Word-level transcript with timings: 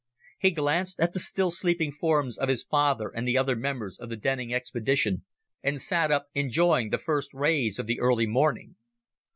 He 0.39 0.49
glanced 0.49 0.99
at 0.99 1.13
the 1.13 1.19
still 1.19 1.51
sleeping 1.51 1.91
forms 1.91 2.35
of 2.35 2.49
his 2.49 2.63
father 2.63 3.09
and 3.13 3.27
the 3.27 3.37
other 3.37 3.55
members 3.55 3.99
of 3.99 4.09
the 4.09 4.15
Denning 4.17 4.51
expedition, 4.51 5.25
and 5.61 5.79
sat 5.79 6.11
up, 6.11 6.25
enjoying 6.33 6.89
the 6.89 6.97
first 6.97 7.31
rays 7.35 7.77
of 7.77 7.85
the 7.85 7.99
early 7.99 8.25
morning. 8.25 8.77